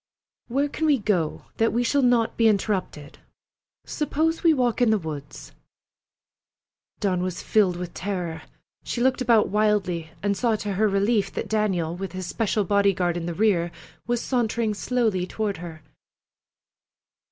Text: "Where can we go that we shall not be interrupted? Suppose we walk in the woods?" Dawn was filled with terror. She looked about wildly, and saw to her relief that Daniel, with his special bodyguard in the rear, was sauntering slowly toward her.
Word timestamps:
"Where 0.47 0.67
can 0.67 0.87
we 0.87 0.97
go 0.97 1.43
that 1.57 1.71
we 1.71 1.83
shall 1.83 2.01
not 2.01 2.35
be 2.35 2.47
interrupted? 2.47 3.19
Suppose 3.85 4.41
we 4.41 4.51
walk 4.51 4.81
in 4.81 4.89
the 4.89 4.97
woods?" 4.97 5.51
Dawn 6.99 7.21
was 7.21 7.43
filled 7.43 7.75
with 7.77 7.93
terror. 7.93 8.41
She 8.83 8.99
looked 8.99 9.21
about 9.21 9.49
wildly, 9.49 10.09
and 10.23 10.35
saw 10.35 10.55
to 10.55 10.73
her 10.73 10.87
relief 10.87 11.31
that 11.33 11.47
Daniel, 11.47 11.95
with 11.95 12.13
his 12.13 12.25
special 12.25 12.63
bodyguard 12.63 13.15
in 13.15 13.27
the 13.27 13.35
rear, 13.35 13.71
was 14.07 14.21
sauntering 14.23 14.73
slowly 14.73 15.27
toward 15.27 15.57
her. 15.57 15.83